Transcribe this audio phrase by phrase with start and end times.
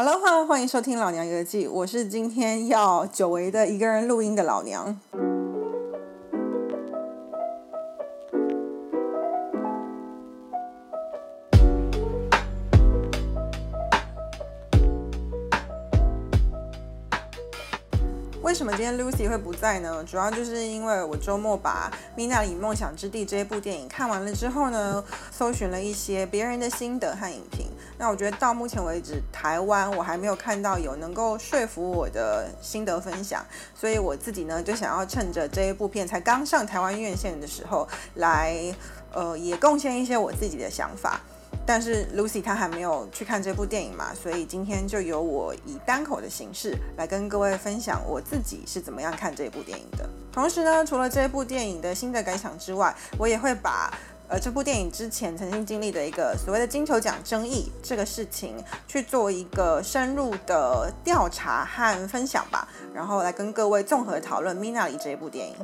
[0.00, 4.96] Hello，欢迎收听《老娘游记》，我是今天要久违的一个人录音的老娘。
[18.40, 20.04] 为什么今天 Lucy 会不在呢？
[20.04, 27.66] 主要就是因为我周末把《米娜里梦想之地》这一部电影看完了之后呢，搜寻了一些别人的心得和影评。
[27.98, 38.72] 那我觉得到目前为止，台湾我还没有看到有能够说服我的心得分享，所以我自己呢就想要趁着这一部片才刚上台湾院线的时候，来
[39.12, 41.20] 呃也贡献一些我自己的想法。
[41.66, 50.08] 但是 Lucy 她还没有去看这部电影嘛，所以今天就由我以单口的形式来跟各位分享我自己是怎么样看这部电影的。
[50.32, 53.92] 同时呢，除了这部电影的新的感想之外，我也会把
[54.28, 58.54] 呃这部电影之前曾经经历的一个所谓的金球奖争议这个事情
[58.86, 65.54] 去做一个深入的调查和分享吧，然后来跟各位综合讨论《米娜里》这一部电影。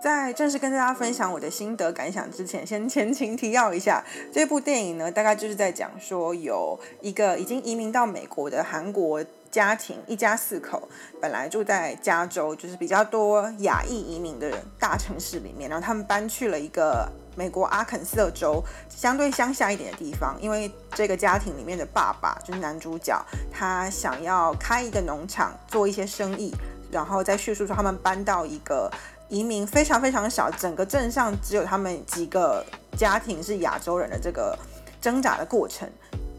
[0.00, 10.88] 在正式跟大家分享我的心得感想之前，先前情提要一下，这部电影呢，大概就是在讲说有一个已经移民到美国的韩国家庭，一家四口，
[11.20, 26.54] 本来住在加州，就是比较多亚裔移民的人大城市里面，然后他们搬去了一个美国阿肯色州相对乡下一点的地方，因为这个家庭里面的爸爸就是男主角，他想要开一个农场做一些生意，
[26.90, 28.90] 然后在叙述说他们搬到一个。
[29.30, 32.64] 移民非常非常少，整个镇上只有他们几个
[32.96, 34.58] 家庭是亚洲人的这个
[35.02, 35.86] 挣扎的过程，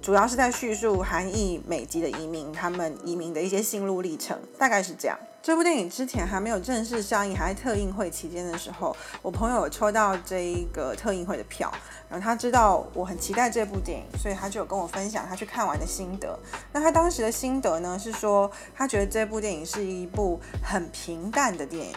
[0.01, 5.17] 主要是在叙述韩裔美籍的移民他们移民的一些心路历程，大概是这样。
[5.41, 11.71] 这部电影之前还没有正式上映，还在特映会期间的时候，我朋友有抽到这一个特映会的票，
[12.09, 16.37] 然后他知道我很期待这部电影，所以他就有跟我分享他去看完的心得。
[16.71, 21.93] 那他当时的心得呢，是说他觉得这部电影是一部很平淡的电影。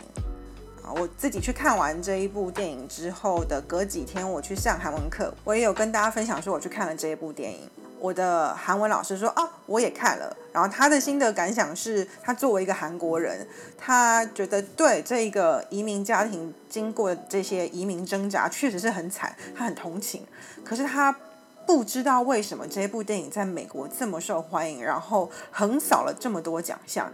[0.84, 7.70] 啊我自己去看完这一部电影之后的隔几天，我去上韩文课，我也有跟大家分享说我去看了这一部电影。
[8.02, 13.46] 我的韩文老师说啊，我也看了，然后他的心得感想是，他作为一个韩国人，
[13.78, 20.26] 他觉得对这一个移民家庭经过这些移民挣扎确实是很惨，他很同情。
[20.64, 21.16] 可是他
[21.64, 27.08] 不知道为什么这部电影在美国这么受欢迎，然后横扫了这么多奖项。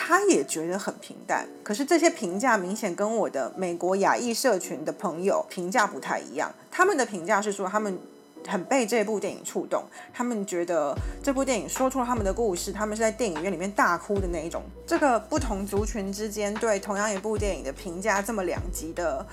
[0.00, 6.54] 他也觉得很平淡，可是这些评价明显跟我的美国亚裔社群的朋友评价不太一样。
[6.70, 7.98] 他们的评价是说，他们
[8.48, 14.62] 很被这部电影触动，他们觉得这部电影说出了他们的故事，他们是在电影院里面大哭的那一种。
[14.86, 19.26] 这个不同族群之间对同样一部电影的评价这么两极的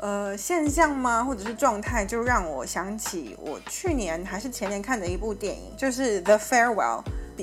[0.00, 1.24] 呃现象吗？
[1.24, 7.02] 或者是状态，就让我想起我去年还是前年看的一部电影，就是《The Farewell》。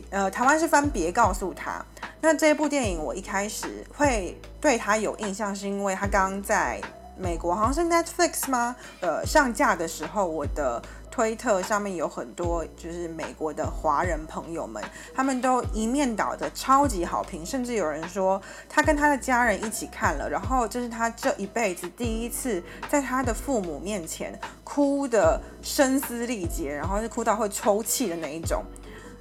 [0.09, 1.81] 呃，台湾是翻别告诉他。
[2.19, 6.81] 那这一部电影，我一开始会对他有印象，是因为他刚在
[7.17, 8.75] 美国，好像是 Netflix 吗？
[8.99, 10.81] 呃，上架的时候，我的
[11.15, 14.83] 推特上面有很多就是美国的华人朋友们，
[15.13, 28.61] 他们都一面倒的超级好评，甚至有人说他跟他的家人一起看了，然后这是他这一辈子第一次在他的父母面前哭的声嘶力竭，然后是哭到会抽泣的那一种。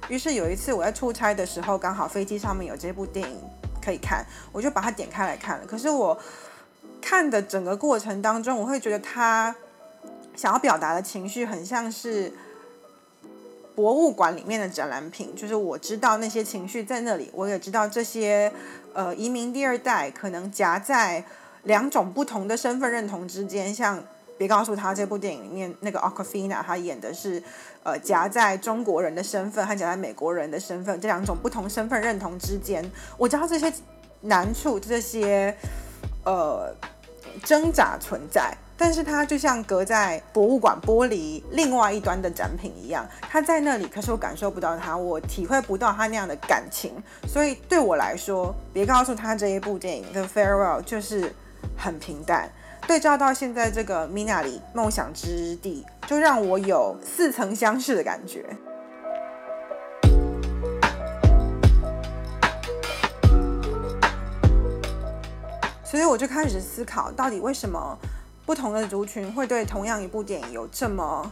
[0.09, 3.39] 于是有一次我在出差的时候，刚好飞机上面有这部电影
[3.81, 5.65] 可以看，我就把它点开来看了。
[5.65, 6.19] 可是我
[7.01, 9.55] 看的整个过程当中，我会觉得他
[10.35, 12.31] 想要表达的情绪很像是
[13.75, 18.51] 博物馆里面的展览品，就是我知道那些情绪在那里，我也知道这些
[18.93, 21.23] 呃移民第二代可能夹在
[21.63, 24.03] 两种不同的身份认同之间，像。
[24.37, 27.41] 别告诉他，这部电影里面那个 Aquafina，他演的是，
[27.83, 32.83] 呃，夹在中国人的身份和夹在美国人的身份这两种不同身份认同之间。
[33.17, 33.71] 我知道这些
[34.19, 35.55] 难处，这些
[36.25, 36.75] 呃
[37.45, 46.93] 挣扎存在，但是他就像隔在博物馆玻璃另外一端的展品一样，他在那里，可是我感受不到他，我体会不到他那样的感情。
[47.25, 51.33] 所以对我来说，别告诉他这一部电影的 Farewell 就是
[51.77, 52.51] 很平淡。
[52.85, 58.45] 对照到现在这个米娜里梦想之地，就让我有似曾相识的感觉。
[65.83, 67.97] 所以我就开始思考，到底为什么
[68.45, 71.31] 不同的族群会对同样一部电影有这么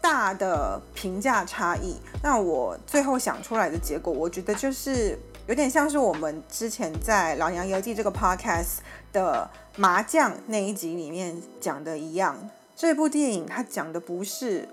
[0.00, 1.96] 大的评价差异？
[2.22, 8.78] 那我最后想出来的结果，我觉得就是有点像是我们之前在《老娘游记》这个 podcast
[9.12, 12.48] 的麻将那一集里面讲的一样。
[12.74, 14.68] 这部电影它讲的不是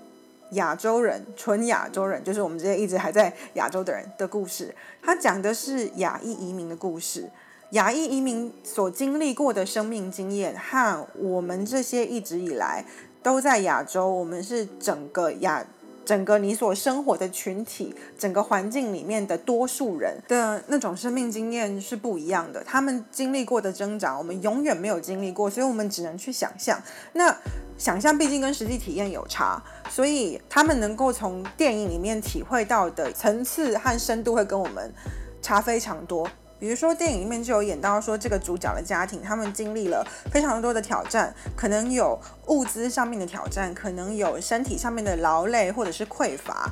[0.50, 7.30] 亚洲人，纯亚洲人，就是我们这些一直还在亚洲的人的故事，它讲的是亚裔移民的故事。
[7.70, 12.84] 亚裔移民所经历过的生命经验，和我们这些一直以来
[13.22, 15.66] 都在亚洲，我们是整个亚。
[16.04, 26.78] 整个你所生活的群体，整个环境里面的多数人的那种生命经验是不一样的，他们经历过的挣扎，我们永远没有经历过，所以我们只能去想象。
[27.14, 27.34] 那
[27.78, 34.92] 想象毕竟跟实际体验有差，所以他们能够从电影里面体会到的层次和深度会跟我们
[35.40, 36.28] 差非常多。
[36.58, 46.70] 比如说，电影里面就有演到说，这个主角的家庭，他们经历了非常多的挑战，可能有物资上面的挑战，可能有身体上面的劳累或者是匮乏。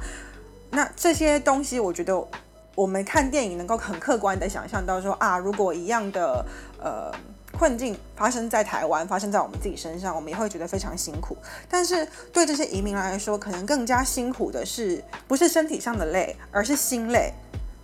[0.71, 2.27] 那这些东西，我觉得
[2.75, 6.43] 我们看电影能够很客观的想象到说啊，如果一样的
[6.83, 7.13] 呃
[7.53, 11.37] 困境发生在台湾，发生在我们自己身上，我们也会觉得非常辛苦。
[11.69, 17.35] 但是对这些移民来说，可能更加辛苦的是，不是身体上的累，而是心累。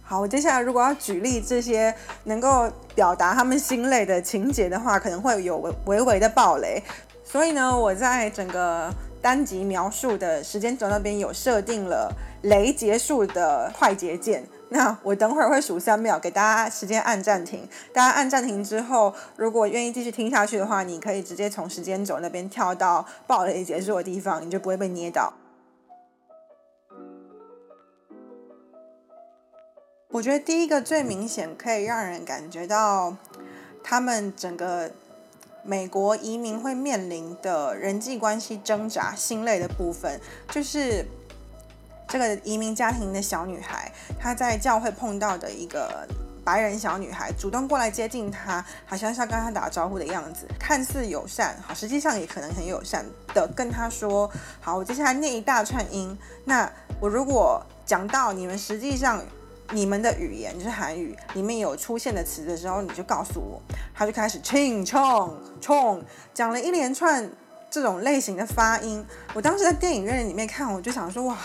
[0.08, 1.94] 好，我接下来如果要举例这些
[2.25, 6.82] 能够表达他们心累的情节的话，可能会有微微的暴雷。
[7.22, 8.90] 所以呢，我在整个
[9.20, 12.10] 单集描述的时间轴那边有设定了
[12.44, 14.43] 雷结束的快捷键。
[14.70, 17.69] 那我等会儿会数三秒，给大家时间按暂停。
[17.93, 25.31] 大家按暂停之后，如果愿意继续听下去的话，你可以直接从时间轴那边跳到暴雷结束的地方，你就不会被捏到。
[30.18, 33.16] 我觉得第一个最明显可以让人感觉到，
[33.84, 34.90] 他们整个
[35.62, 40.20] 美国移民会面临的人际关系挣扎、心累的部分，
[40.50, 41.06] 就是
[42.08, 46.04] 这个移民家庭的小女孩，她在教会碰到的一个
[46.42, 54.28] 白人小女孩，主动过来接近她，好像是要跟她打招呼的样子，看似友善，好，实际上也可能很友善的跟她说
[54.60, 56.68] ：“好，我接下来念一大串音，那
[57.00, 59.22] 我如果讲到你们实际上。”
[59.72, 63.60] 你们的语言就是韩语，里面有出现的词的时候，你就告诉我。
[63.94, 66.00] 他就开始 ching chong chong，
[66.32, 67.30] 讲了一连串
[67.70, 69.04] 这种类型的发音。
[69.34, 71.36] 我当时在电影院里面看，我就想说，哇，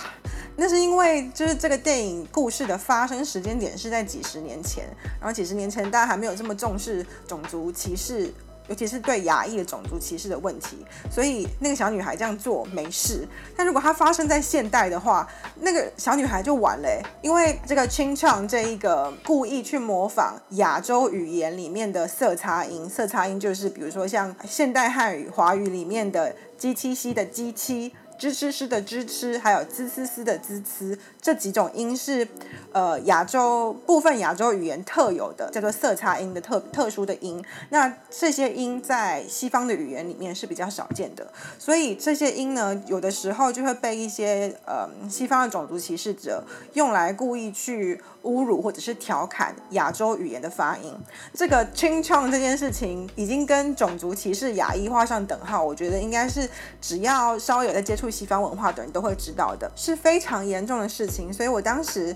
[0.55, 4.85] 那是因为就是这个电影故事的发生时间点是在几十年前，
[5.19, 8.33] 然后几十年前大家还没有这么重视种族歧视。
[8.67, 10.77] 尤其是对亚裔的种族歧视的问题，
[11.11, 13.27] 所以那个小女孩这样做没事。
[13.55, 15.27] 但如果它发生在现代的话，
[15.59, 27.93] 那个小女孩就完了，因为这个清唱这一个故意去模仿亚洲语言里面的色差音，色差音就是比如说像现代汉语、华语里面的鸡七西的 “g 七。
[28.23, 32.25] 支吃吃的支吃，还有滋呲呲的滋滋，这几种音是，
[32.71, 37.43] 呃，亚洲部分亚洲语言特有的，叫做色差音的特特殊的音。
[37.69, 41.27] 那这些音在西方的语言里面是比较少见的，
[41.59, 48.01] 所以这些音呢，有的时候就会被一些呃西方的种族歧视者用来故意去。
[48.23, 50.93] 侮辱或者是调侃亚洲语言的发音，
[51.33, 55.61] 这个 ching chong 这件事情已经跟种族歧视、亚裔画上等号。
[55.61, 56.49] 我觉得应该是
[56.79, 61.33] 只要稍微有在接触西方文化的人都会知道的，是非常严重的事情。
[61.33, 62.15] 所以我当时。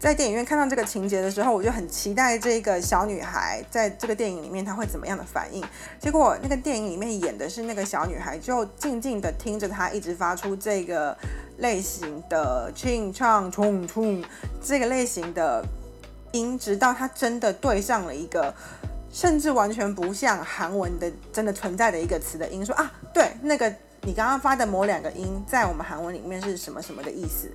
[0.00, 5.60] 在电影院看到这个情节的时候，我就很期待这个小女孩在这个电影里面她会怎么样的反应。
[5.98, 11.18] 结果那个电影里面演的是那个小女孩，就静静的听着她一直发出这个
[11.56, 14.24] 类型的 ching chang chung chung
[14.62, 15.64] 这个类型的
[16.30, 18.54] 音，直到她真的对上了一个
[19.10, 23.74] 甚至完全不像韩文的真的存在的一个词的音，说啊，对，那个
[24.08, 27.52] 你刚刚发的某两个音在我们韩文里面是什么什么的意思。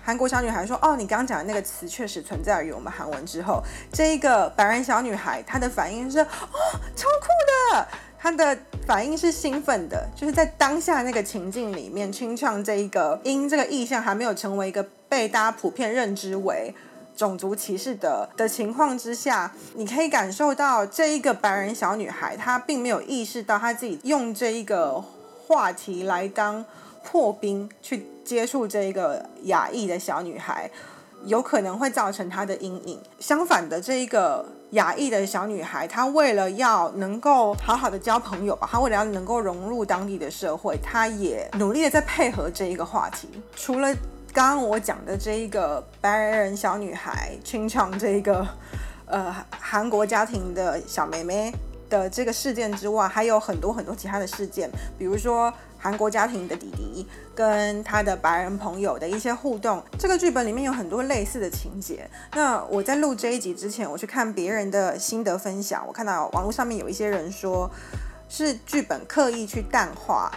[0.00, 3.60] 韩国小女孩说：“哦，你刚刚讲的那个词确实存在于我们韩文之后。”
[3.92, 6.28] 这一个白人小女孩，她的反应是：“哦，
[6.94, 7.26] 超酷
[7.74, 16.72] 的！”她的反应是兴奋的，就是在当下那个情境里面，清唱这一个音，这个意象还没有成为一个被大家普遍认知为
[17.16, 25.02] 种族歧视的的情况之下，你可以感受到这一个白人小女孩，她并没有意识到她自己用这一个
[25.48, 26.64] 话题来当。
[27.04, 30.70] 破冰去接触这个亚裔的小女孩，
[31.24, 33.00] 有可能会造成她的阴影。
[33.18, 43.26] 相反的，这一个亚裔的小女孩，她为了要能够好好的交朋友吧，她为了要能够融入当地的社会，她也努力的在配合这一个话题。
[43.56, 43.90] 除了
[44.34, 48.46] 刚刚我讲的这一个白人小女孩清唱这一个
[49.06, 51.54] 呃韩国家庭的小妹妹。
[51.88, 59.82] 的这个事件之外，还有很多很多其他的事件，比如说韩国家庭的弟弟跟他的白人朋友的一些互动。
[59.98, 62.08] 这个剧本里面有很多类似的情节。
[62.34, 67.70] 那我在录这一集之前，我去看别人的心得分享，我看到网络上面有一些人说，
[68.28, 70.30] 是剧本刻意去淡化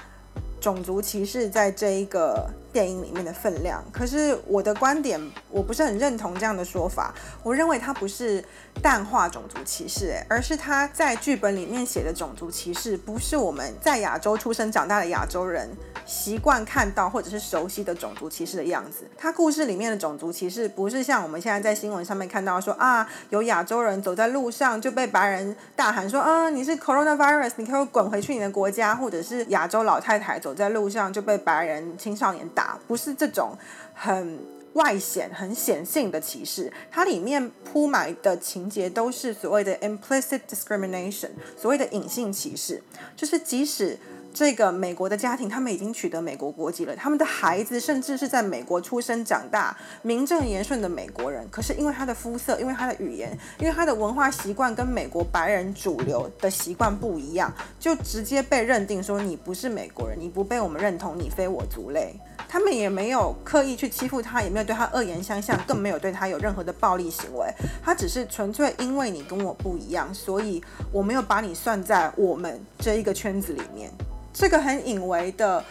[0.60, 2.50] 种族歧视在这一个。
[2.74, 7.14] 电影里面的分量，可是我的观点我不是很认同这样的说法。
[7.44, 8.44] 我认为它不是
[8.82, 15.70] 淡化种族歧视，而是他在剧本里面写的种族歧视，不是我们在亚洲出生长大的亚洲人
[16.06, 19.06] 习惯看到或者是熟悉的种族歧视的样子。
[19.18, 32.61] 他故事里面的种族歧视，不是像我们现在在新闻上面看到说啊，有亚洲人走在路上就被白人大喊说啊，你是 coronavirus，你可以滚回去你的国家，或者是亚洲老太太走在路上就被白人青少年打。
[32.88, 33.58] 不是这种
[33.94, 34.40] 很
[34.74, 42.82] 外显、很显性的歧视，它里面铺埋的情节都是所谓的 implicit discrimination，所谓的隐性歧视，
[43.16, 43.98] 就是即使。
[44.34, 51.46] 这个美国的家庭，他们已经取得美国国籍了，他们的孩子甚至是在美国出生长大、名正言顺的美国人。
[51.50, 62.16] 可是因为他的肤色，因为他的语言，因为他的文化习惯跟美国白人主流的习惯不一样，就直接被认定说你不是美国人，你不被我们认同，你非我族类。
[62.48, 67.48] 他们也没有刻意去欺负他，也没有对他恶言相向，更没有对他有任何的暴力行为。
[67.82, 70.62] 他只是纯粹因为你跟我不一样，所以
[70.92, 73.90] 我没有把你算在我们这一个圈子里面。
[74.34, 75.64] 这个很隐微的，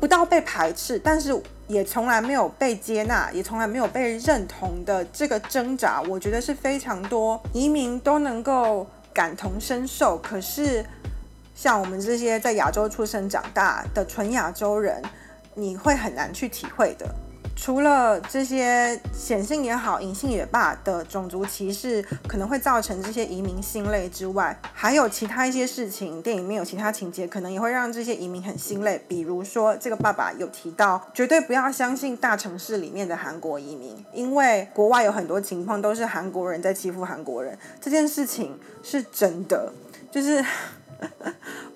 [0.00, 1.34] 不到被排斥，但是
[1.66, 10.16] 也从来没有被接纳，也从来没有被认同的这个挣扎，我觉得是非常多移民都能够感同身受。
[10.18, 10.84] 可是，
[11.54, 15.02] 像我们这些在亚洲出生长大的纯亚洲人，
[15.54, 17.06] 你会很难去体会的。
[17.56, 29.02] 除了这些显性也好、隐性也罢的种族歧视可能会造成这些移民心累之外，还有其他一些事情，电影里面有其他情节，可能也会让这些移民很心累。
[29.08, 39.72] 比如说，这个爸爸有提到，绝对不要相信大城市里面的韩国移民，因为国外有很多情况都是韩国人在欺负韩国人，这件事情是真的，
[40.12, 40.44] 就是。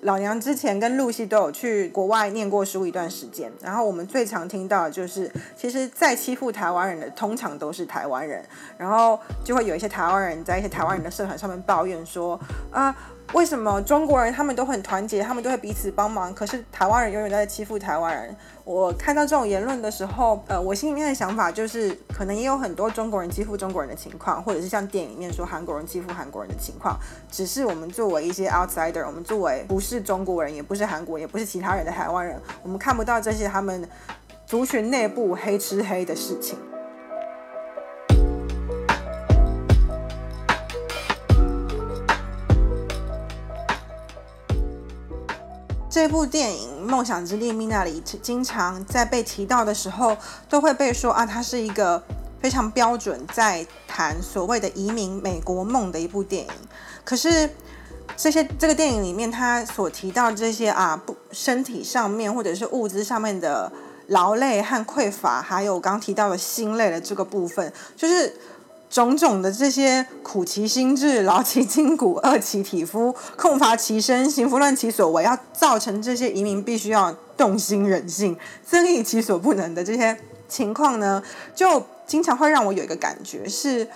[0.01, 8.43] 老娘之前跟露西都有去国外念过书一段时间，然后我们最常听到的就是，其实，在欺负台湾人的通常都是台湾人，
[8.77, 12.39] 然后就会有一些台湾人在一些台湾人的社团上面抱怨说，
[12.71, 12.95] 啊。
[13.33, 18.35] 为什么中国人他们都很团结，他们都会彼此帮忙，可是台湾人永远在欺负台湾人？
[18.65, 26.99] 我看到这种言论的时候，呃，我心里面的想法就是，可能也有很多中国人欺负中国人的情况，或者是像电影里面说韩国人欺负韩国人的情况，
[27.31, 33.85] 只是我们作为一些 outsider，我们作为不是是中国人，也不是韩国，也不是其他人的台湾人，我们看不到这些他们
[34.45, 36.57] 族群内部黑吃黑的事情。
[45.89, 50.15] 这部电影《梦想之地》米娜里经常在被提到的时候，
[50.47, 52.01] 都会被说啊，它是一个
[52.39, 56.51] 非常标准在谈所谓的移民美国梦的一部电影。
[57.03, 57.49] 可是
[58.17, 63.71] 这些这个电影里面，他所提到这些啊，不身体上面或者是物资上面的
[64.07, 68.33] 劳累和匮乏，还有刚提到的心累的这个部分，就是。
[68.91, 80.17] 种种的这些苦其心志、劳其筋骨、饿其体肤、空乏其身、行拂乱其所为，要造成这些移民必须要动心忍性、增益其所不能的这些
[80.49, 81.23] 情况呢，
[81.55, 83.87] 就经常会让我有一个感觉是，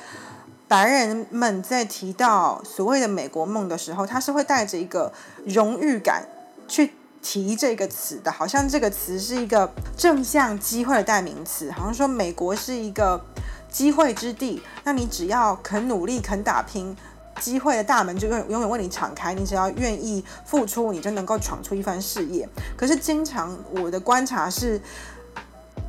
[0.68, 5.12] 白人们在提到所谓的美国梦的时候，他是会带着一个
[5.46, 6.28] 荣誉感
[6.68, 13.24] 去提这个词的，好像这个词是一个正向机会的代名词，好像说美国是一个。
[13.68, 16.96] 机会之地，那你只要肯努力、肯打拼，
[17.42, 19.34] 机会的大门就永永远为你敞开。
[19.34, 22.48] 你只要愿意付出，你就能够闯出一番事业。
[22.78, 24.80] 可是，经常我的观察是，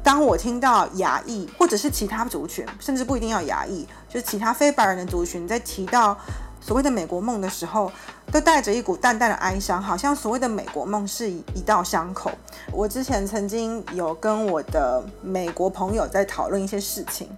[0.02, 3.86] 当我听到亚裔或者是其他族群，甚至不一定要亚裔，
[4.16, 6.16] 就其他非白人的族群，在提到。
[6.58, 7.92] 所谓的美国梦的时候，
[8.32, 12.28] 都带着一股淡淡的哀伤，好像所谓的美国梦是一道伤口。
[12.72, 17.28] 我之前曾经有跟我的美国朋友在讨论一些事情，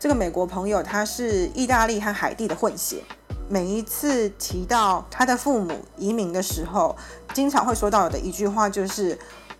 [0.00, 3.02] 这个美国朋友他是意大利和海地的混血，
[3.46, 6.96] 每一次提到他的父母移民的时候，
[7.34, 9.18] 经常会说到的一句话就是：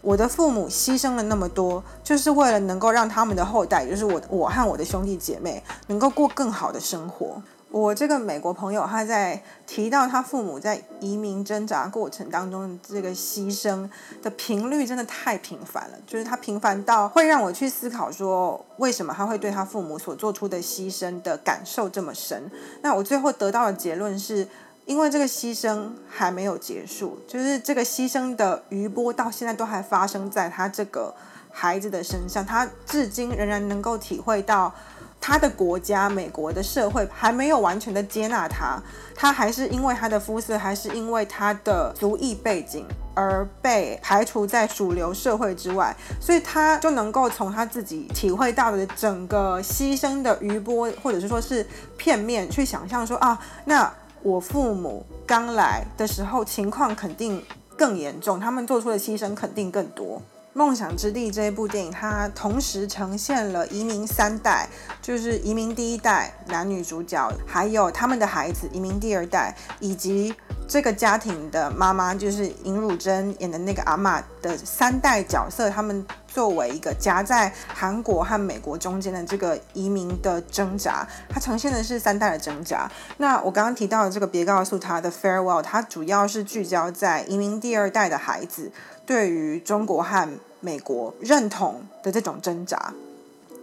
[0.08, 7.42] 我的父母牺牲了那么多，就是为了能够让他们的后代，就是我我和我的兄弟姐妹，能够过更好的生活。
[7.70, 13.86] 我这个美国朋友，他在提到他父母在移民挣扎过程当中的这个牺牲
[14.22, 15.98] 的频率，真的太频繁了。
[16.06, 22.50] 就是他频繁到会让我去思考，说为什么他会对他父母所做出的牺牲的感受这么深。
[22.80, 24.48] 那我最后得到的结论是，
[24.88, 31.14] 因为这个牺牲还没有结束，就是这个牺牲的余波到现在都还发生在他这个
[31.50, 34.74] 孩子的身上，他至今仍然能够体会到。
[35.20, 38.80] 他的国家，美国的社会还没有完全的接纳他，
[39.16, 51.66] 他还是因为他的肤色，还是因为他的族裔背景而被排除在主流社会之外，所以他就能够从他自己体会到的整个牺牲的余波，或者是说是
[51.96, 53.92] 片面去想象说啊，那
[54.22, 57.42] 我父母刚来的时候情况肯定
[57.76, 60.18] 更严重，他们做出的牺牲肯定更多。
[60.54, 64.68] 《梦想之地》这一部电影，它同时呈现了移民三代，
[65.00, 70.34] 就是移民第一代男女主角，还有他们的孩子移民第二代，以及
[70.68, 82.90] 这个家庭的妈妈，就是尹汝贞演的那个阿妈的三代角色，他们作为一个夹在韩国和美国中间的这个移民的挣扎，它呈现的是三代的挣扎。
[83.16, 88.70] 那我刚刚提到的这个别告诉他的 farewell，它主要是聚焦在移民第二代的孩子
[89.06, 90.28] 对于中国和
[90.60, 92.92] 美国认同的这种挣扎，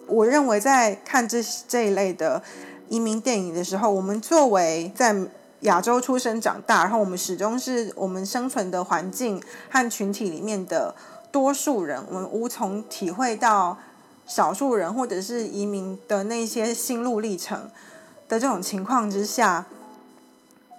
[0.08, 2.42] 我认为在看这这一类的
[2.90, 5.16] 移民电影的时候，我们作为在
[5.62, 10.94] 亚洲出生长大，然后我们始终是我们生存的环境和群体里面的
[11.32, 13.78] 多数人，我们无从体会到
[14.28, 17.70] 少数人或者是移民的那些心路历程
[18.28, 19.66] 的这种情况之下。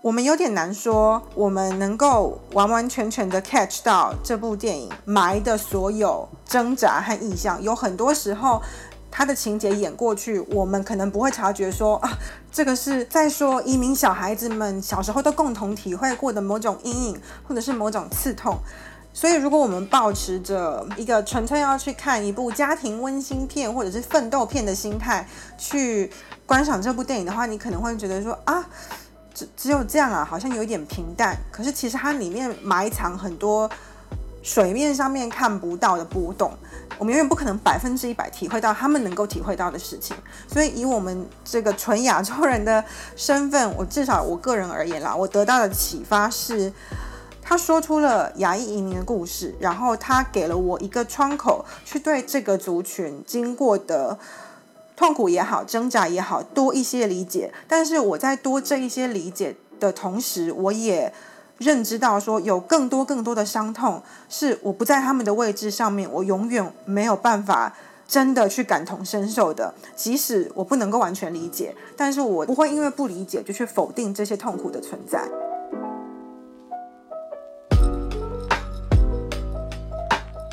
[0.02, 7.60] 我们有点难说，我们能够完完全全的 catch 到这部电影埋的所有挣扎和意象。
[7.60, 8.62] 有很多时候，
[9.16, 12.18] 他的情节演过去，我们可能不会察觉说啊，
[12.52, 18.58] 这个是在说移民小孩子们小时候都共同体会过的某种阴影，或者是某种刺痛。
[19.14, 26.12] 所以，如果我们保持着一个纯粹要去看一部家庭温馨片或者是奋斗片的心态去
[26.44, 28.68] 观赏这部电影的话，你可能会觉得说啊。
[29.32, 31.34] 只只有这样啊，好像有一点平淡。
[31.50, 33.70] 可是其实它里面埋藏很多
[34.42, 36.52] 水面上面看不到的波动，
[36.98, 40.16] 我们永远不可能百分之一百体会到他们能够体会到的事情。
[40.46, 46.72] 所以以我们这个纯亚洲人的身份，我至少我个人而言啦，我得到的启发是，
[47.42, 54.18] 他说出了亚裔移民的故事，然后他给了我一个窗口，去对这个族群经过的。
[54.98, 57.52] 痛苦也好，挣扎也好，多一些理解。
[57.68, 61.12] 但是我在多这一些理解的同时，我也
[61.58, 67.74] 认知到说，有更多更多的伤痛是我不在他们的位置上面，我永远没有办法
[68.06, 69.74] 真的去感同身受的。
[69.94, 75.26] 即使我不能够完全理解，但是我不会因为不理解就去否定这些痛苦的存在。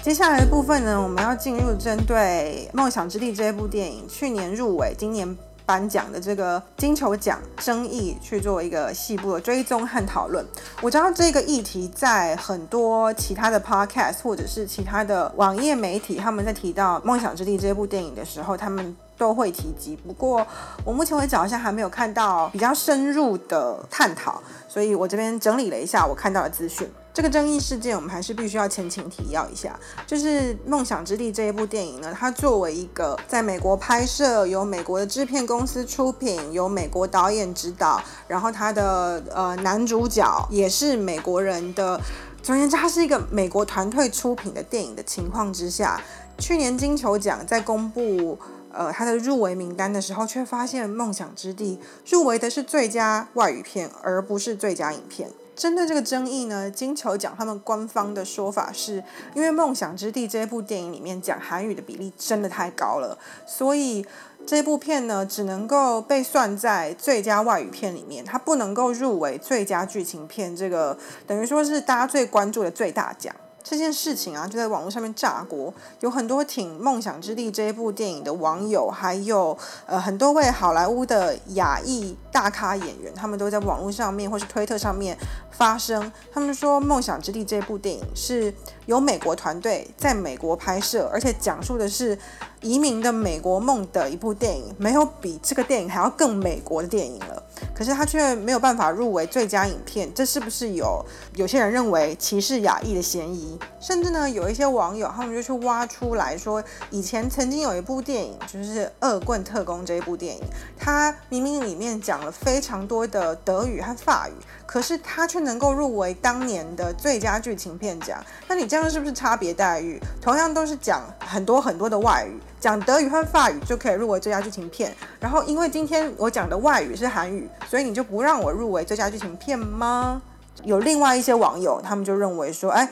[0.01, 10.45] 接下来的部分呢，我们要进入针对《梦想之地》这部电影去年入围、今年颁奖的这个金球奖争议去做一个细部的追踪和讨论。
[10.81, 19.95] 我知道这个议题在很多其他的 podcast 或者是其他的网页媒体，他们在提到《梦想之地》这部电影的时候，他们都会提及。
[19.95, 20.45] 不过
[20.83, 26.89] 我目前为止好像还没有看到比较深入的探讨，所以我这边整理了一下我看到的资讯。
[27.13, 29.79] 这个争议事件，我们还是必须要前情提要一下。
[30.07, 42.01] 就是《梦想之地》这一部电影呢，它作为一个在美国拍摄、由美国的制片公司出品、由美国导演指导，然后它的呃男主角也是美国人的，
[42.41, 46.01] 总而言之，它是一个美国团队出品的电影的情况之下，
[46.39, 48.35] 去年金球奖在公布
[48.73, 51.79] 呃它的入围名单的时候，却发现《梦想之地》
[52.11, 55.29] 入围的是最佳外语片，而不是最佳影片。
[55.55, 59.03] 针对这个争议呢，金球奖他们官方的说法是，
[59.35, 64.03] 因为《梦想之地》这部电影里面讲韩语的比例真的太高了，所以
[64.47, 73.35] 这部片呢只能够被算在最佳外语片里面，它不能够入围最佳剧情片，这个等于说是大家最关注的最大奖。
[73.63, 85.17] 这件事情啊，就在网络上面炸锅，有很多挺《梦想之地》这一部电影的网友，还有呃很多位好莱坞的亚裔大咖演员，他们都在网络上面或是推特上面
[85.49, 88.53] 发声，他们说《梦想之地》这部电影是
[88.85, 92.17] 由美国团队在美国拍摄，而且讲述的是
[92.61, 97.41] 移民的美国梦的一部电影，没有比这个电影还要更美国的电影了。
[97.75, 101.03] 可是他却没有办法入围最佳影片，这是不是有
[101.35, 103.57] 有些人认为歧视亚裔的嫌疑？
[103.79, 110.41] 甚至呢，有一些网友他们就去挖出来说，以前曾经有一部电影，就是《恶棍特工》这一部电影，
[110.77, 114.33] 它明明里面讲了非常多的德语和法语，
[114.65, 118.23] 可是它却能够入围当年的最佳剧情片奖。
[118.47, 120.01] 那你这样是不是差别待遇？
[120.21, 122.39] 同样都是讲很多很多的外语。
[122.63, 130.21] 讲德语和法语就可以入围最佳剧情片，然后因为今天我讲的外语是韩语，所以你就不让我入围最佳剧情片吗？
[130.63, 132.85] 有另外一些网友，他们就认为说，哎，《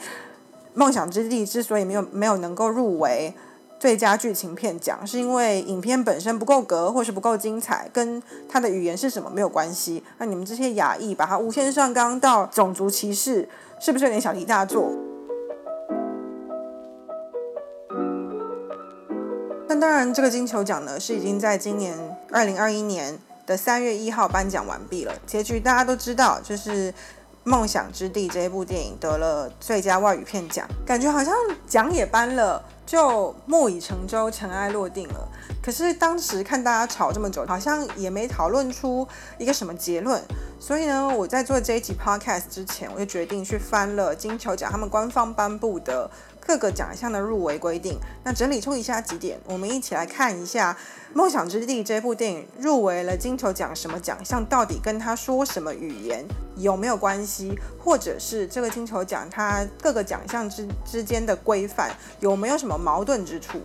[0.73, 3.33] 梦想之地》之所以没有没有能够入围
[3.79, 10.03] 最佳剧情片奖，是因为影片本身不够格，或是不够精彩，跟它的语言是什么没有关系。
[10.17, 13.47] 那你们这些亚裔把它无限上纲到种族歧视，
[13.79, 14.91] 是不是有点小题大做？
[19.81, 21.97] 当然，这个金球奖呢是已经在今年
[22.31, 23.17] 二零二一年
[23.47, 25.13] 的三月一号颁奖完毕了。
[25.25, 26.91] 结局大家都知道，就是
[27.43, 31.33] 《梦想之地》这一部电影得了最佳外语片奖，感觉好像
[31.65, 35.27] 奖也颁了，就木已成舟，尘埃落定了。
[35.63, 39.07] 可是当时看大家吵这么久，好像也没讨论出
[39.39, 40.21] 一个什么结论。
[40.59, 46.07] 所以呢，我在做这一集 podcast 之前，我就决定去翻了金球奖他们官方颁布的。
[46.51, 50.73] 各个奖项的入围规定，那整理出以下几点，我们一起来看一下
[51.15, 56.25] 《梦想之地》这部电影入围了金球奖什么奖项，到底跟他说什么语言
[56.57, 63.61] 有没有关系，或者是这个金球奖它各个奖项之之间的规范有没有什么矛盾之处。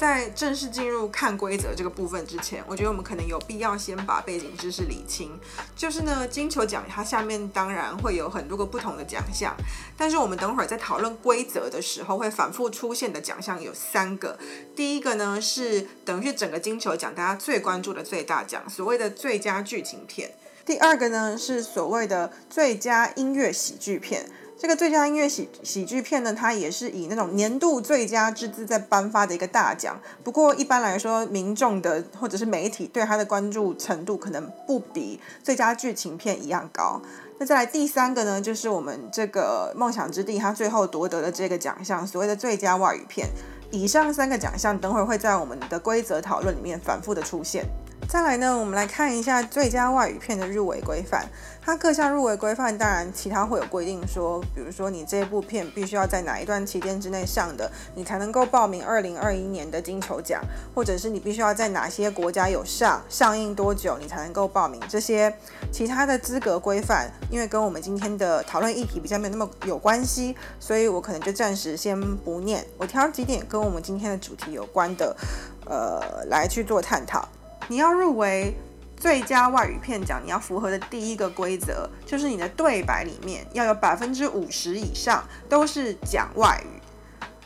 [0.00, 5.38] 在正式进入看规则这个部分之前，我觉得我们可能有必要先把背景知识理清。
[5.76, 9.54] 就是呢，金球奖它下面当然会有很多个不同的奖项，
[9.98, 14.38] 但是我们等会儿在讨论规则的时候会反复出现的奖项有三个。
[14.74, 20.32] 第一个呢是等于是整个金球奖大家最关注的最大奖，所谓的最佳剧情片。
[20.64, 24.30] 第二个呢是所谓的最佳音乐喜剧片。
[24.60, 29.98] 这个最佳音乐喜喜剧片呢，它也是以那种年度最佳之姿在颁发的一个大奖。
[30.22, 37.00] 不过一般来说，民众的或者是媒体对它的关注程度可能不比最佳剧情片一样高。
[37.38, 43.30] 那再来第三个呢，就是我们这个梦想之地，它最后夺得的这个奖项，所谓的最佳外语片。
[43.70, 47.64] 以上三个奖项，等会儿会在我们的规则讨论里面反复的出现。
[48.08, 51.28] 再来呢，我们来看一下最佳外语片的入围规范。
[51.62, 60.42] 它各项入围规范，当然其他会有规定说，比如说你这部片必须要在哪一段期间之内上的，你才能够报名二零二一年的金球奖，
[60.74, 65.32] 或者是你必须要在哪些国家有上上映多久，你才能够报名这些
[65.70, 67.08] 其他的资格规范。
[67.30, 72.66] 因为跟我们今天的讨论议题比较没有那么有关系，所以我可能就暂时先不念。
[72.76, 75.16] 我挑几点跟我们今天的主题有关的，
[75.66, 77.28] 呃，来去做探讨。
[77.70, 78.52] 你要入围
[78.96, 86.80] 最佳外语片奖，你要符合的第一个规则就是你的对白里面要有百分之五十以上都是讲外语。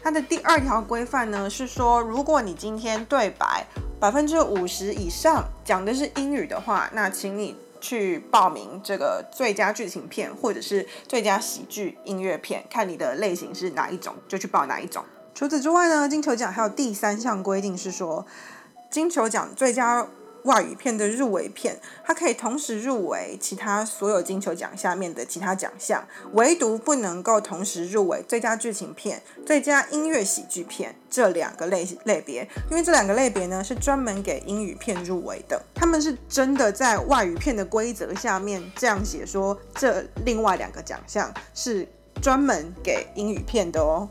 [0.03, 3.67] 它的第二条规范呢是说，如果你今天对白
[4.01, 15.05] 百分之五十以上讲的是英语的话，那请你去报名这个最佳剧情片或者是最佳喜剧音乐片，看你的类型是哪一种就去报哪一种。
[15.35, 18.25] 除此之外呢，金球奖还有第三项规定是说。
[18.95, 20.07] 金球奖最佳
[20.45, 41.85] 外语片的入围片，它可以同时入围其他所有金球奖下面的其他奖项，唯独不能够同时入围最佳剧情片、最佳音乐喜剧片这两个类类别，因为这两个类别呢是专门给英语片入围的，他们是真的在外语片的规则下面这样写说，这另外两个奖项是
[42.23, 44.09] 专门给英语片的哦。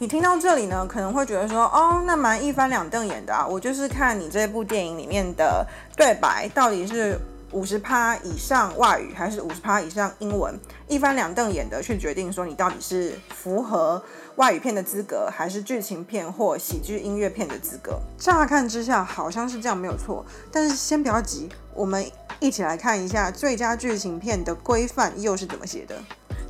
[0.00, 3.46] 你听到这里呢，可能会觉得说，哦，那蛮一翻两瞪眼的啊。
[3.46, 7.18] 我就是看你这部电影里面的对白到底是
[7.50, 10.54] 五十趴以上外语，还是五十趴以上英文，
[10.86, 14.00] 一翻两瞪眼的去决定说你到底是符合
[14.36, 17.98] 外语片的资格，还是剧情片或喜剧音乐片的资格。
[18.16, 22.04] 乍看之下好像是这样没有错，但是先不要急，我们
[22.38, 25.96] 一起来看一下最佳剧情片的规范又是怎么写的。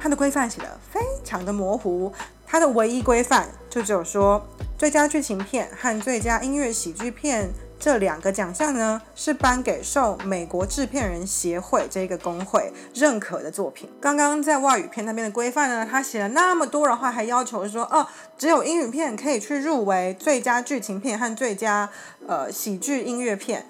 [0.01, 2.13] 它的规范写的非常的模糊。
[2.51, 4.43] 它的唯一规范就只有说，
[4.79, 13.87] 最佳剧情片和最佳音乐喜剧片这两个奖项呢，是颁给受美国制片人协会这个工会认可的作品。
[14.01, 18.07] 刚刚在外语片那边的规范呢，他写了那么多的话，还要求说，哦，
[18.39, 21.91] 只有英语片可以去入围最佳剧情片和最佳
[22.27, 23.67] 呃喜剧音乐片。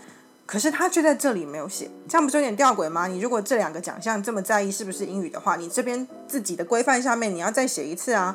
[0.47, 3.07] 可是他却在这里没有写，这样不是有点吊诡吗？
[3.07, 8.35] 你如果这两个奖项这么在意是不是英语的话，你这边自己的规范下面你要再写一次啊。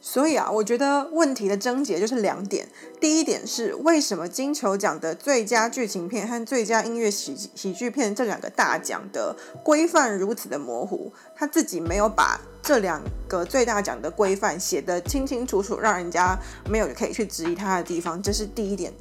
[0.00, 2.66] 所以啊，我觉得问题的症结就是两点。
[2.98, 11.12] 第一点是为什么金球奖的最佳剧情片和最佳音乐喜喜剧片这两个大奖的规范如此的模糊？
[11.36, 18.22] 他自己没有把这两个最大奖的规范写得清清楚楚，让人家没有可以去质疑他的地方。
[18.22, 18.92] 这是第一点。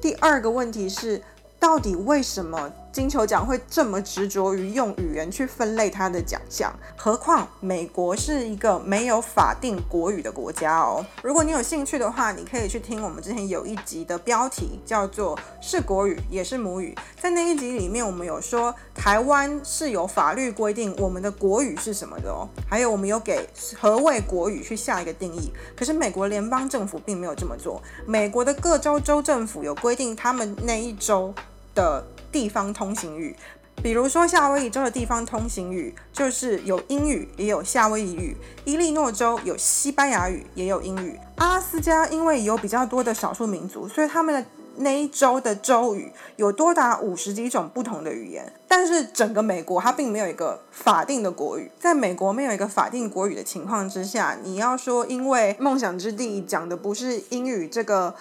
[0.00, 1.22] 第二个问题是，
[1.60, 11.04] 到底为什么金球奖会这么执着于用语言去分类它的奖项，何况美国是一个没有法定国语的国家哦。
[11.22, 16.94] 如果你有兴趣的话，你可以去听我们之前有一集的标题叫做“是国语也是母语”。
[17.18, 23.48] 在那一集里面，我们有说台湾是有法律规定我们的国语是什么的哦，还有我们有给
[23.80, 25.50] 何谓国语去下一个定义。
[25.74, 31.32] 可是美国联邦政府并没有这么做，美国的各州州政府有规定他们那一州
[31.74, 32.04] 的。
[32.32, 33.36] 地方通行语，
[33.82, 48.50] 比如说夏威夷州的地方通行语就是有英语也有夏威夷语，伊利诺州有西班牙语也有英语，阿拉斯加因为有比较多的少数民族，所以他们的那一州的州语有多达五十几种不同的语言。
[48.66, 58.14] 但是整个美国它并没有一个法定的国语，在美国没有一个法定国语的情况之下，你要说因为梦想之地讲的不是英语，这个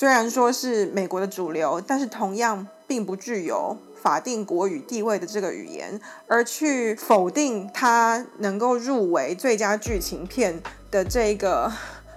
[0.00, 2.66] 虽然说是美国的主流，但是同样。
[2.86, 10.60] 并不具有法定国语地位的这个语言，而去否定它能够入围最佳剧情片
[10.90, 11.70] 的这个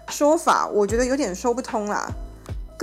[0.10, 2.10] 说法，我觉得有点说不通啦。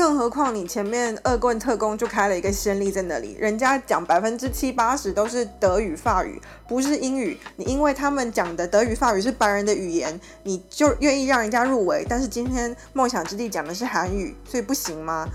[0.00, 7.38] 更何况你前面《恶棍特工》就开了一个先例在那里，人家讲百分之七八十都是德语、法语，不是英语。
[7.56, 12.06] 你因为他们讲的德语、法语是白人的语言，你就愿意让人家入围？
[12.08, 15.28] 但是今天《梦想之地》讲的是韩语，所以不行吗？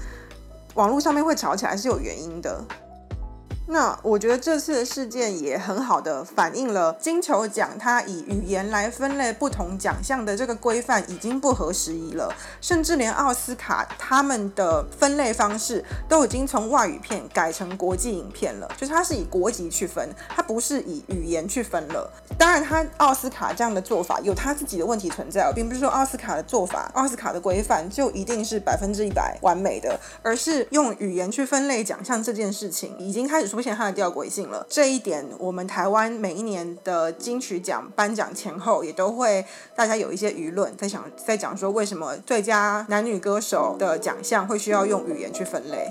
[0.73, 2.65] 网络上面会吵起来是有原因的。
[3.67, 22.07] 那我觉得这次的事件也很好的反映了金球奖它以语言来分类不同奖项的这个规范已经不合时宜了，甚至连奥斯卡他们的分类方式都已经从外语片改成国际影片了，就是它是以国籍去分，它不是以语言去分了。
[22.37, 33.54] 当然，它奥斯卡这样的做法有他自己的问题存在，并不是说奥斯卡的做法、奥斯卡的规范就一定是百分之一百完美的，而是用语言去分类奖项这件事情已经开始。
[33.55, 45.87] 出现它的吊诡性了，这一点我们台湾每一年的金曲奖颁奖前后也都会，大家有一些舆论在想，在讲说为什么最佳男女歌手的奖项会需要用语言去分类。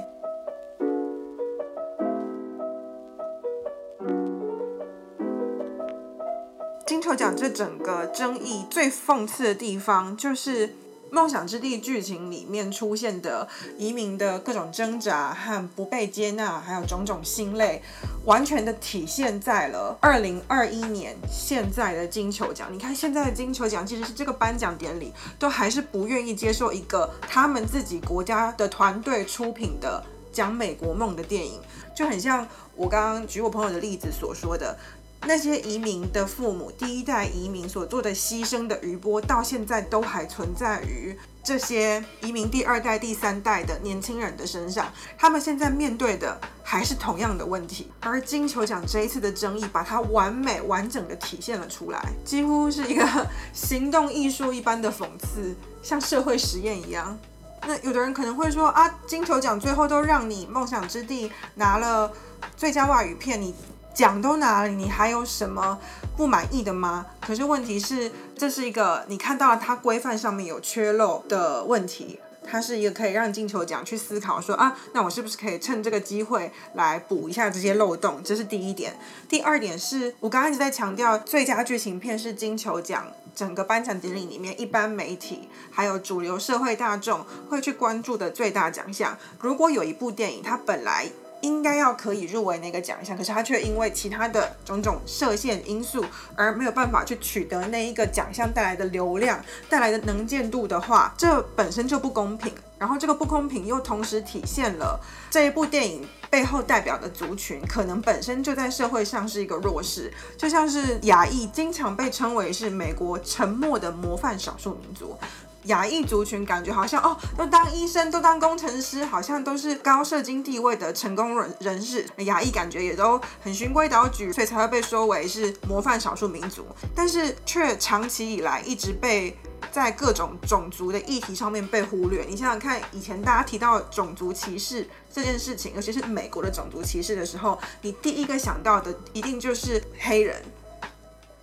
[6.86, 10.74] 金球奖这整个争议最讽刺的地方就是。
[11.14, 13.48] 梦想之地剧情里面出现的
[13.78, 17.80] 移民的各种挣扎和不被接纳，还有种种心累，
[18.24, 22.68] 完全的体现在了二零二一年现在的金球奖。
[22.72, 31.60] 你看现在的金球奖，其实是这个颁奖典礼都还是不愿意接受一个他们自己国家的团队出品的讲美国梦的电影，
[31.94, 34.76] 就很像我刚刚举我朋友的例子所说的。
[35.26, 44.92] 那些移民的父母，第一代移民所做的牺牲的余波，到现在都还存在于这些移民第二代、第三代的年轻人的身上。
[45.16, 47.90] 他们现在面对的还是同样的问题。
[48.00, 57.18] 而金球奖这一次的争议，把它完美完整的体现了出来，几乎是一个行动艺术一般的讽刺，像社会实验一样。
[57.66, 62.12] 那有的人可能会说啊，金球奖最后都让你《梦想之地》拿了
[62.58, 63.54] 最佳外语片，你。
[63.94, 65.78] 奖都拿了，你还有什么
[66.16, 67.06] 不满意的吗？
[67.20, 78.20] 可是问题是，这是一个你看到了它规范上面有缺漏的问题，它是一个可以让金球奖去思考说啊，那我是不是可以趁这个机会来补一下这些漏洞？
[78.24, 78.96] 这是第一点。
[79.28, 89.16] 第二点是我刚刚一直在强调，最佳剧情片是金球奖整个颁奖典礼里面一般媒体还有主流社会大众会去关注的最大奖项。
[89.38, 91.08] 如果有一部电影，它本来
[91.44, 96.02] 应该要可以入围那个奖项，可是他却因为其他的种种设限因素
[96.34, 102.50] 而没有办法去取得那一个奖项带来的流量、带来的能见度的话，这本身就不公平。
[102.78, 104.98] 然后这个不公平又同时体现了
[105.30, 115.16] 这一部电影背后代表的族群可能本身就在社会上是一个弱势，就像是亚裔经常被称为是美国沉默的模范少数民族。
[115.64, 122.06] 亚裔族群感觉好像哦，都当医生，都当工程师，好像都是高社经地位的成功人人士。
[122.18, 126.66] 亚裔感觉也都很循规蹈矩，所以才会被说为是模范少数民族。
[126.94, 129.36] 但是却长期以来一直被
[129.70, 132.24] 在各种种族的议题上面被忽略。
[132.28, 140.42] 你想想看，以前大家提到种族歧视这件事情，尤其是美国的种族歧视的时候，你第一个想到的一定就是黑人。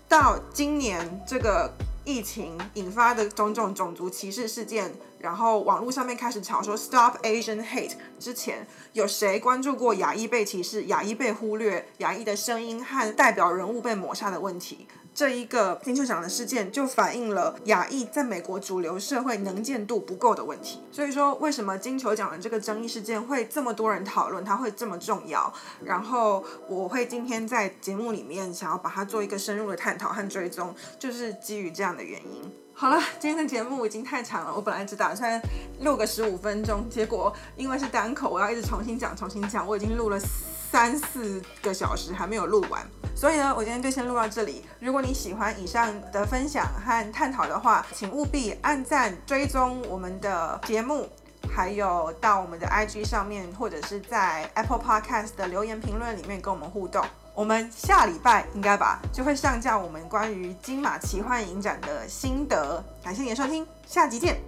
[0.08, 1.74] 到今年这个。
[2.04, 7.94] 疫情引发的种种种族歧视事件，然后网络上面开始吵说 “Stop Asian Hate”。
[8.20, 14.88] 之前有谁关注过亚裔被歧视、亚裔被忽略、亚裔的声音和代表人物被抹杀的问题？
[15.14, 20.82] 这一个金球奖的事件，就反映了亚裔在美国主流社会能见度不够的问题。
[20.90, 25.54] 所以说，为什么金球奖的这个争议事件会这么多人讨论，它会这么重要？
[25.84, 32.50] 然后我会今天在节目里面想要把它做一个深入的探讨和追踪，就是基于这样的原因。
[32.74, 35.40] 好了，今天的节目已经太长了，我本来只打算
[35.82, 42.82] 录个十五分钟，结果因为是单口，我要一直重新讲、重新讲，我已经录了三四个小时还没有录完，
[43.16, 44.66] 所以呢，我今天就先录到这里。
[44.80, 51.08] 如果你喜欢以上的分享和探讨的话，请务必按赞、追踪我们的节目，
[51.54, 57.06] 还有到我们的 IG 上面，或者是在 Apple Podcast 的留言评论里面跟我们互动。
[57.34, 62.84] 我们下礼拜应该吧，就会上架我们关于金马奇幻影展的心得。
[63.04, 64.40] 感谢你的收听，下集见。